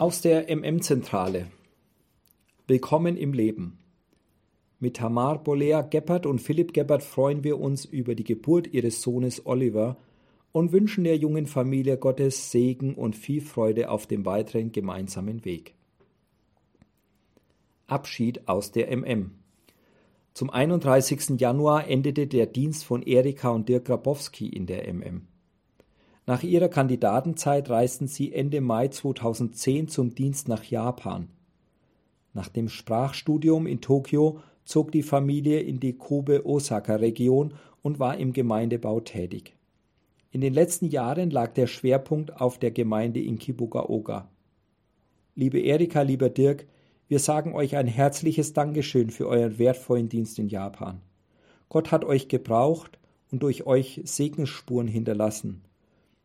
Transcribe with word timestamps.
Aus 0.00 0.22
der 0.22 0.48
MM-Zentrale. 0.48 1.48
Willkommen 2.66 3.18
im 3.18 3.34
Leben. 3.34 3.80
Mit 4.78 4.96
Tamar 4.96 5.44
Bolea 5.44 5.82
Geppert 5.82 6.24
und 6.24 6.40
Philipp 6.40 6.72
Geppert 6.72 7.02
freuen 7.02 7.44
wir 7.44 7.60
uns 7.60 7.84
über 7.84 8.14
die 8.14 8.24
Geburt 8.24 8.66
ihres 8.72 9.02
Sohnes 9.02 9.44
Oliver 9.44 9.98
und 10.52 10.72
wünschen 10.72 11.04
der 11.04 11.18
jungen 11.18 11.44
Familie 11.44 11.98
Gottes 11.98 12.50
Segen 12.50 12.94
und 12.94 13.14
viel 13.14 13.42
Freude 13.42 13.90
auf 13.90 14.06
dem 14.06 14.24
weiteren 14.24 14.72
gemeinsamen 14.72 15.44
Weg. 15.44 15.74
Abschied 17.86 18.48
aus 18.48 18.72
der 18.72 18.90
MM. 18.96 19.32
Zum 20.32 20.48
31. 20.48 21.38
Januar 21.38 21.88
endete 21.88 22.26
der 22.26 22.46
Dienst 22.46 22.86
von 22.86 23.02
Erika 23.02 23.50
und 23.50 23.68
Dirk 23.68 23.84
Grabowski 23.84 24.48
in 24.48 24.64
der 24.64 24.90
MM. 24.90 25.26
Nach 26.30 26.44
ihrer 26.44 26.68
Kandidatenzeit 26.68 27.68
reisten 27.70 28.06
sie 28.06 28.32
Ende 28.32 28.60
Mai 28.60 28.86
2010 28.86 29.88
zum 29.88 30.14
Dienst 30.14 30.46
nach 30.46 30.62
Japan. 30.62 31.26
Nach 32.34 32.46
dem 32.46 32.68
Sprachstudium 32.68 33.66
in 33.66 33.80
Tokio 33.80 34.38
zog 34.64 34.92
die 34.92 35.02
Familie 35.02 35.58
in 35.58 35.80
die 35.80 35.94
Kobe-Osaka-Region 35.94 37.54
und 37.82 37.98
war 37.98 38.16
im 38.16 38.32
Gemeindebau 38.32 39.00
tätig. 39.00 39.56
In 40.30 40.40
den 40.40 40.54
letzten 40.54 40.86
Jahren 40.86 41.30
lag 41.30 41.52
der 41.54 41.66
Schwerpunkt 41.66 42.40
auf 42.40 42.60
der 42.60 42.70
Gemeinde 42.70 43.20
in 43.20 43.36
Kibugaoka. 43.40 44.28
Liebe 45.34 45.58
Erika, 45.58 46.02
lieber 46.02 46.30
Dirk, 46.30 46.64
wir 47.08 47.18
sagen 47.18 47.56
euch 47.56 47.74
ein 47.76 47.88
herzliches 47.88 48.52
Dankeschön 48.52 49.10
für 49.10 49.26
euren 49.26 49.58
wertvollen 49.58 50.08
Dienst 50.08 50.38
in 50.38 50.46
Japan. 50.46 51.00
Gott 51.68 51.90
hat 51.90 52.04
euch 52.04 52.28
gebraucht 52.28 53.00
und 53.32 53.42
durch 53.42 53.66
euch 53.66 54.00
Segensspuren 54.04 54.86
hinterlassen. 54.86 55.64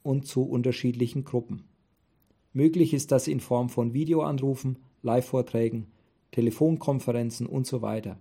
und 0.02 0.26
zu 0.26 0.44
unterschiedlichen 0.44 1.24
Gruppen. 1.24 1.64
Möglich 2.54 2.94
ist 2.94 3.12
das 3.12 3.28
in 3.28 3.40
Form 3.40 3.68
von 3.68 3.92
Videoanrufen, 3.92 4.78
Live-Vorträgen, 5.02 5.88
Telefonkonferenzen 6.32 7.46
und 7.46 7.66
so 7.66 7.82
weiter. 7.82 8.18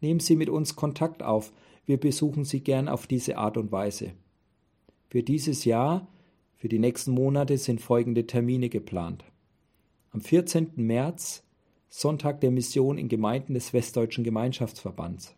Nehmen 0.00 0.20
Sie 0.20 0.36
mit 0.36 0.48
uns 0.48 0.76
Kontakt 0.76 1.22
auf, 1.22 1.52
wir 1.86 1.98
besuchen 1.98 2.44
Sie 2.44 2.60
gern 2.60 2.88
auf 2.88 3.06
diese 3.06 3.38
Art 3.38 3.56
und 3.56 3.72
Weise. 3.72 4.12
Für 5.08 5.22
dieses 5.22 5.64
Jahr, 5.64 6.06
für 6.56 6.68
die 6.68 6.78
nächsten 6.78 7.12
Monate 7.12 7.56
sind 7.56 7.80
folgende 7.80 8.26
Termine 8.26 8.68
geplant. 8.68 9.24
Am 10.10 10.20
14. 10.20 10.72
März 10.76 11.42
Sonntag 11.90 12.42
der 12.42 12.50
Mission 12.50 12.98
in 12.98 13.08
Gemeinden 13.08 13.54
des 13.54 13.72
Westdeutschen 13.72 14.22
Gemeinschaftsverbands. 14.22 15.34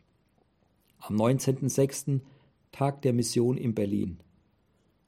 Am 0.98 1.16
19.06. 1.16 2.20
Tag 2.72 3.02
der 3.02 3.12
Mission 3.12 3.56
in 3.56 3.74
Berlin. 3.74 4.18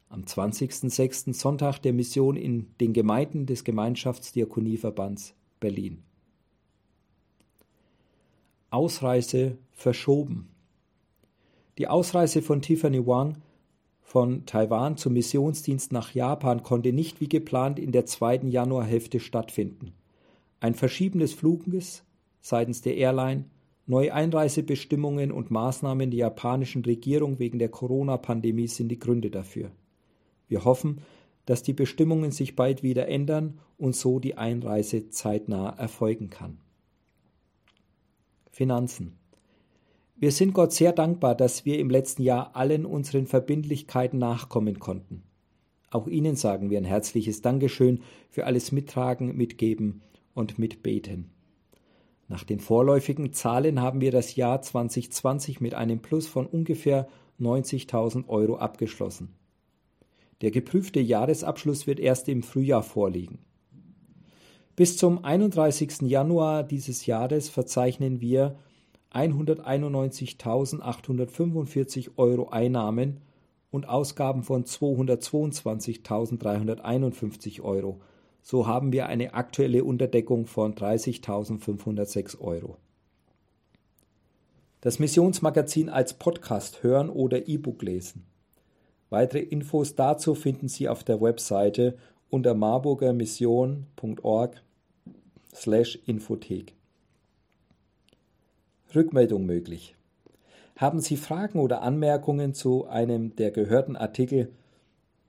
Am 0.09 0.22
20.06. 0.22 1.34
Sonntag 1.34 1.81
der 1.81 1.93
Mission 1.93 2.37
in 2.37 2.67
den 2.81 2.93
Gemeinden 2.93 3.47
des 3.47 3.65
Gemeinschaftsdiakonieverbands 3.65 5.34
Berlin. 5.59 6.03
Ausreise 8.72 9.59
verschoben. 9.72 10.49
Die 11.78 11.88
Ausreise 11.88 12.43
von 12.43 12.62
Tiffany 12.62 13.06
Wang 13.06 13.38
von 14.00 14.44
Taiwan 14.47 14.97
zum 14.97 15.15
Missionsdienst 15.15 15.93
nach 15.93 16.15
Japan 16.15 16.62
konnte 16.62 16.93
nicht 16.93 17.21
wie 17.21 17.28
geplant 17.28 17.78
in 17.78 17.93
der 17.93 18.06
zweiten 18.06 18.49
Januarhälfte 18.49 19.21
stattfinden. 19.21 19.93
Ein 20.60 20.75
Verschieben 20.75 21.19
des 21.19 21.34
Fluges 21.34 22.05
seitens 22.41 22.83
der 22.83 22.97
Airline, 22.97 23.44
neue 23.87 24.15
Einreisebestimmungen 24.15 25.33
und 25.33 25.50
Maßnahmen 25.50 26.10
der 26.10 26.19
japanischen 26.19 26.84
Regierung 26.84 27.39
wegen 27.39 27.59
der 27.59 27.69
Corona-Pandemie 27.69 28.69
sind 28.69 28.89
die 28.89 28.99
Gründe 28.99 29.31
dafür. 29.31 29.71
Wir 30.49 30.65
hoffen, 30.65 31.03
dass 31.47 31.62
die 31.62 31.72
Bestimmungen 31.72 32.31
sich 32.31 32.56
bald 32.56 32.83
wieder 32.83 33.09
ändern 33.09 33.59
und 33.77 33.97
so 33.97 34.19
die 34.19 34.37
Einreise 34.37 35.10
zeitnah 35.10 35.71
erfolgen 35.71 36.31
kann. 36.31 36.59
Finanzen. 38.53 39.19
Wir 40.15 40.31
sind 40.31 40.53
Gott 40.53 40.73
sehr 40.73 40.93
dankbar, 40.93 41.35
dass 41.35 41.65
wir 41.65 41.79
im 41.79 41.89
letzten 41.89 42.23
Jahr 42.23 42.55
allen 42.55 42.85
unseren 42.85 43.27
Verbindlichkeiten 43.27 44.19
nachkommen 44.19 44.79
konnten. 44.79 45.23
Auch 45.91 46.07
Ihnen 46.07 46.37
sagen 46.37 46.69
wir 46.69 46.79
ein 46.79 46.85
herzliches 46.85 47.41
Dankeschön 47.41 48.03
für 48.31 48.45
alles 48.45 48.71
Mittragen, 48.71 49.35
Mitgeben 49.37 50.03
und 50.35 50.59
Mitbeten. 50.59 51.31
Nach 52.29 52.45
den 52.45 52.61
vorläufigen 52.61 53.33
Zahlen 53.33 53.81
haben 53.81 54.03
wir 54.03 54.10
das 54.10 54.37
Jahr 54.37 54.60
2020 54.60 55.60
mit 55.60 55.75
einem 55.75 56.01
Plus 56.01 56.27
von 56.27 56.47
ungefähr 56.47 57.09
90.000 57.41 58.28
Euro 58.28 58.57
abgeschlossen. 58.59 59.34
Der 60.43 60.51
geprüfte 60.51 61.01
Jahresabschluss 61.01 61.87
wird 61.87 62.01
erst 62.01 62.28
im 62.28 62.43
Frühjahr 62.43 62.83
vorliegen. 62.83 63.39
Bis 64.74 64.97
zum 64.97 65.22
31. 65.22 66.01
Januar 66.03 66.63
dieses 66.63 67.04
Jahres 67.04 67.51
verzeichnen 67.51 68.22
wir 68.22 68.57
191.845 69.13 72.13
Euro 72.16 72.48
Einnahmen 72.48 73.21
und 73.71 73.86
Ausgaben 73.86 74.42
von 74.42 74.65
222.351 74.65 77.60
Euro. 77.60 78.01
So 78.41 78.66
haben 78.66 78.92
wir 78.92 79.09
eine 79.09 79.34
aktuelle 79.34 79.84
Unterdeckung 79.84 80.47
von 80.47 80.74
30.506 80.74 82.41
Euro. 82.41 82.78
Das 84.80 84.98
Missionsmagazin 84.98 85.91
als 85.91 86.15
Podcast 86.15 86.83
hören 86.83 87.10
oder 87.10 87.47
E-Book 87.47 87.83
lesen. 87.83 88.24
Weitere 89.10 89.41
Infos 89.41 89.95
dazu 89.95 90.34
finden 90.34 90.69
Sie 90.69 90.89
auf 90.89 91.04
der 91.04 91.21
Webseite 91.21 91.98
unter 92.33 92.55
marburgermission.org 92.55 94.63
slash 95.55 95.99
Infothek. 96.07 96.75
Rückmeldung 98.95 99.45
möglich. 99.45 99.95
Haben 100.77 101.01
Sie 101.01 101.19
Fragen 101.19 101.59
oder 101.59 101.83
Anmerkungen 101.83 102.55
zu 102.55 102.87
einem 102.87 103.37
der 103.37 103.51
gehörten 103.51 103.97
Artikel, 103.97 104.51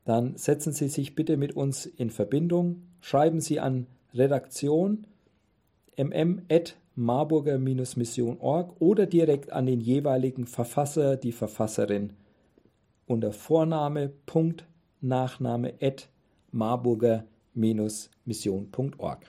dann 0.05 0.37
setzen 0.37 0.71
Sie 0.71 0.87
sich 0.87 1.13
bitte 1.13 1.35
mit 1.35 1.57
uns 1.57 1.85
in 1.85 2.09
Verbindung, 2.09 2.83
schreiben 3.01 3.41
Sie 3.41 3.59
an 3.59 3.87
redaktion 4.13 5.05
mm.marburger-mission.org 5.97 8.79
oder 8.79 9.07
direkt 9.07 9.51
an 9.51 9.65
den 9.65 9.81
jeweiligen 9.81 10.47
Verfasser, 10.47 11.17
die 11.17 11.33
Verfasserin 11.33 12.13
unter 13.07 13.33
Vorname, 13.33 14.09
Punkt, 14.25 14.63
Nachname 15.01 15.73
at 15.81 16.07
marburger-mission.org. 16.53 19.19